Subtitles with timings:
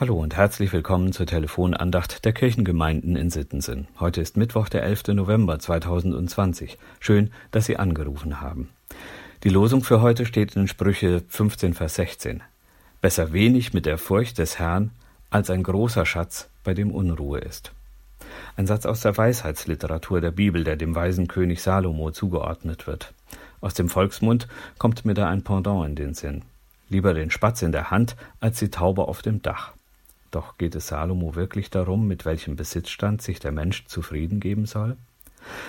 [0.00, 3.86] Hallo und herzlich willkommen zur Telefonandacht der Kirchengemeinden in Sittensen.
[3.98, 5.08] Heute ist Mittwoch, der 11.
[5.08, 6.78] November 2020.
[7.00, 8.70] Schön, dass Sie angerufen haben.
[9.44, 12.42] Die Losung für heute steht in Sprüche 15, Vers 16.
[13.02, 14.92] Besser wenig mit der Furcht des Herrn
[15.28, 17.72] als ein großer Schatz, bei dem Unruhe ist.
[18.56, 23.12] Ein Satz aus der Weisheitsliteratur der Bibel, der dem weisen König Salomo zugeordnet wird.
[23.60, 24.48] Aus dem Volksmund
[24.78, 26.40] kommt mir da ein Pendant in den Sinn.
[26.88, 29.74] Lieber den Spatz in der Hand als die Taube auf dem Dach.
[30.30, 34.96] Doch geht es Salomo wirklich darum, mit welchem Besitzstand sich der Mensch zufrieden geben soll?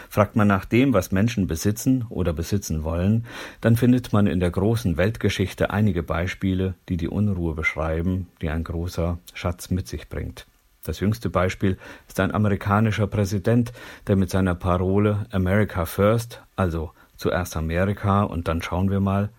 [0.09, 3.25] Fragt man nach dem, was Menschen besitzen oder besitzen wollen,
[3.61, 8.63] dann findet man in der großen Weltgeschichte einige Beispiele, die die Unruhe beschreiben, die ein
[8.63, 10.45] großer Schatz mit sich bringt.
[10.83, 13.71] Das jüngste Beispiel ist ein amerikanischer Präsident,
[14.07, 19.29] der mit seiner Parole America First, also zuerst Amerika und dann schauen wir mal,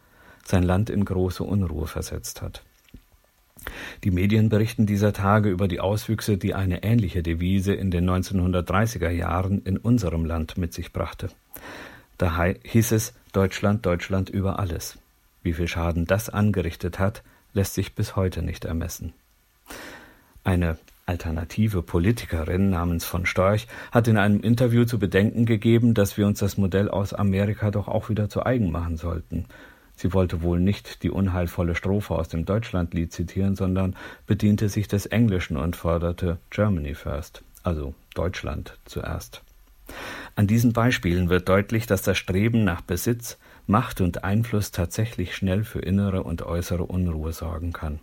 [0.44, 2.62] sein Land in große Unruhe versetzt hat.
[4.04, 9.10] Die Medien berichten dieser Tage über die Auswüchse, die eine ähnliche Devise in den 1930er
[9.10, 11.28] Jahren in unserem Land mit sich brachte.
[12.18, 14.98] Da hieß es Deutschland, Deutschland über alles.
[15.42, 19.12] Wie viel Schaden das angerichtet hat, lässt sich bis heute nicht ermessen.
[20.44, 26.26] Eine alternative Politikerin namens von Storch hat in einem Interview zu bedenken gegeben, dass wir
[26.26, 29.46] uns das Modell aus Amerika doch auch wieder zu eigen machen sollten.
[29.94, 35.06] Sie wollte wohl nicht die unheilvolle Strophe aus dem Deutschlandlied zitieren, sondern bediente sich des
[35.06, 39.42] Englischen und forderte Germany first, also Deutschland zuerst.
[40.34, 45.62] An diesen Beispielen wird deutlich, dass das Streben nach Besitz, Macht und Einfluss tatsächlich schnell
[45.64, 48.00] für innere und äußere Unruhe sorgen kann.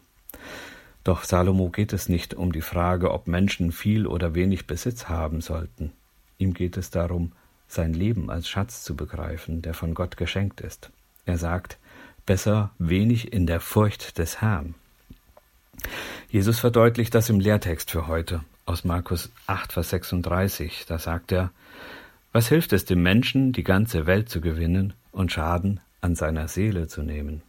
[1.04, 5.42] Doch Salomo geht es nicht um die Frage, ob Menschen viel oder wenig Besitz haben
[5.42, 5.92] sollten.
[6.38, 7.34] Ihm geht es darum,
[7.68, 10.92] sein Leben als Schatz zu begreifen, der von Gott geschenkt ist.
[11.30, 11.78] Er sagt,
[12.26, 14.74] besser wenig in der Furcht des Herrn.
[16.28, 20.88] Jesus verdeutlicht das im Lehrtext für heute aus Markus 8, Vers 36.
[20.88, 21.52] Da sagt er,
[22.32, 26.88] was hilft es dem Menschen, die ganze Welt zu gewinnen und Schaden an seiner Seele
[26.88, 27.44] zu nehmen?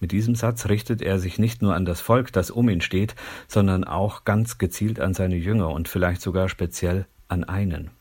[0.00, 3.14] Mit diesem Satz richtet er sich nicht nur an das Volk, das um ihn steht,
[3.46, 7.92] sondern auch ganz gezielt an seine Jünger und vielleicht sogar speziell an einen.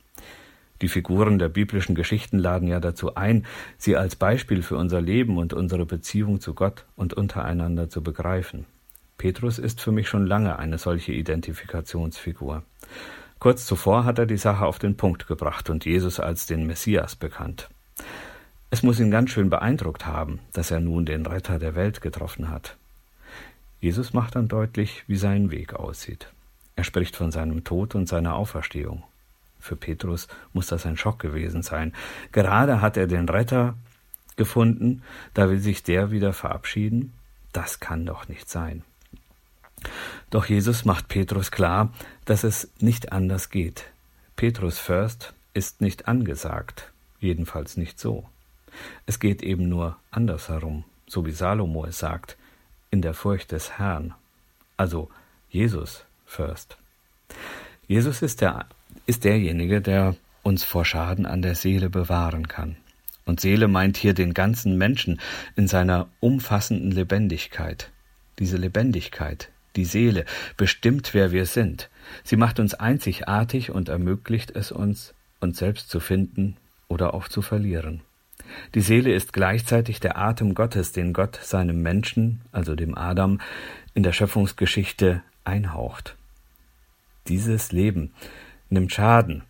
[0.81, 3.45] Die Figuren der biblischen Geschichten laden ja dazu ein,
[3.77, 8.65] sie als Beispiel für unser Leben und unsere Beziehung zu Gott und untereinander zu begreifen.
[9.17, 12.63] Petrus ist für mich schon lange eine solche Identifikationsfigur.
[13.37, 17.15] Kurz zuvor hat er die Sache auf den Punkt gebracht und Jesus als den Messias
[17.15, 17.69] bekannt.
[18.71, 22.49] Es muss ihn ganz schön beeindruckt haben, dass er nun den Retter der Welt getroffen
[22.49, 22.77] hat.
[23.79, 26.31] Jesus macht dann deutlich, wie sein Weg aussieht.
[26.75, 29.03] Er spricht von seinem Tod und seiner Auferstehung.
[29.61, 31.93] Für Petrus muss das ein Schock gewesen sein.
[32.31, 33.75] Gerade hat er den Retter
[34.35, 37.13] gefunden, da will sich der wieder verabschieden?
[37.53, 38.83] Das kann doch nicht sein.
[40.29, 41.93] Doch Jesus macht Petrus klar,
[42.25, 43.85] dass es nicht anders geht.
[44.35, 48.27] Petrus first ist nicht angesagt, jedenfalls nicht so.
[49.05, 52.37] Es geht eben nur andersherum, so wie Salomo es sagt,
[52.89, 54.13] in der Furcht des Herrn,
[54.77, 55.09] also
[55.49, 56.77] Jesus first.
[57.87, 58.65] Jesus ist der
[59.05, 62.75] ist derjenige, der uns vor Schaden an der Seele bewahren kann.
[63.25, 65.19] Und Seele meint hier den ganzen Menschen
[65.55, 67.91] in seiner umfassenden Lebendigkeit.
[68.39, 70.25] Diese Lebendigkeit, die Seele,
[70.57, 71.89] bestimmt, wer wir sind.
[72.23, 76.57] Sie macht uns einzigartig und ermöglicht es uns, uns selbst zu finden
[76.87, 78.01] oder auch zu verlieren.
[78.73, 83.39] Die Seele ist gleichzeitig der Atem Gottes, den Gott seinem Menschen, also dem Adam,
[83.93, 86.15] in der Schöpfungsgeschichte einhaucht.
[87.27, 88.13] Dieses Leben
[88.71, 89.43] nimmt Schaden,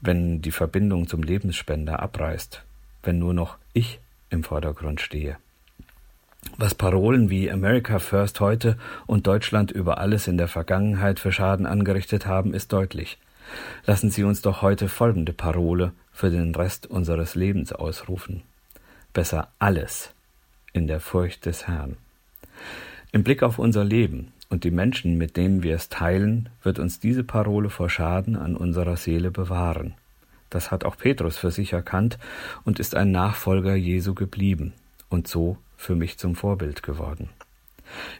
[0.00, 2.62] wenn die Verbindung zum Lebensspender abreißt,
[3.02, 4.00] wenn nur noch ich
[4.30, 5.36] im Vordergrund stehe.
[6.56, 11.66] Was Parolen wie America First heute und Deutschland über alles in der Vergangenheit für Schaden
[11.66, 13.18] angerichtet haben, ist deutlich.
[13.86, 18.42] Lassen Sie uns doch heute folgende Parole für den Rest unseres Lebens ausrufen.
[19.12, 20.14] Besser alles
[20.72, 21.96] in der Furcht des Herrn.
[23.12, 27.00] Im Blick auf unser Leben und die Menschen, mit denen wir es teilen, wird uns
[27.00, 29.94] diese Parole vor Schaden an unserer Seele bewahren.
[30.50, 32.18] Das hat auch Petrus für sich erkannt
[32.62, 34.74] und ist ein Nachfolger Jesu geblieben
[35.08, 37.30] und so für mich zum Vorbild geworden.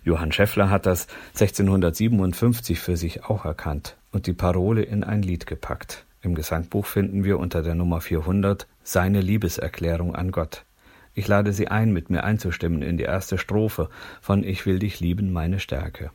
[0.04, 5.46] Johann Scheffler hat das 1657 für sich auch erkannt und die Parole in ein Lied
[5.46, 6.06] gepackt.
[6.22, 10.64] Im Gesangbuch finden wir unter der Nummer 400 seine Liebeserklärung an Gott.
[11.12, 13.90] Ich lade Sie ein, mit mir einzustimmen in die erste Strophe
[14.22, 16.10] von Ich will dich lieben, meine Stärke.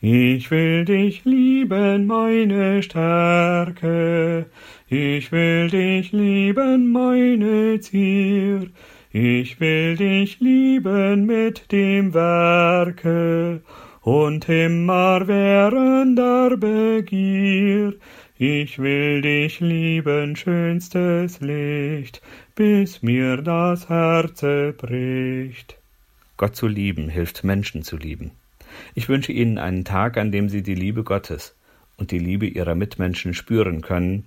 [0.00, 4.46] Ich will dich lieben, meine Stärke,
[4.88, 8.68] ich will dich lieben, meine Zier,
[9.10, 13.62] ich will dich lieben mit dem Werke
[14.02, 17.94] und immer währender Begier.
[18.38, 22.20] Ich will dich lieben, schönstes Licht,
[22.54, 25.78] bis mir das Herze bricht.
[26.36, 28.32] Gott zu lieben hilft Menschen zu lieben.
[28.94, 31.54] Ich wünsche Ihnen einen Tag, an dem Sie die Liebe Gottes
[31.96, 34.24] und die Liebe Ihrer Mitmenschen spüren können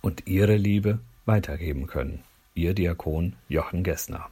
[0.00, 2.20] und Ihre Liebe weitergeben können.
[2.54, 4.30] Ihr Diakon Jochen Gessner.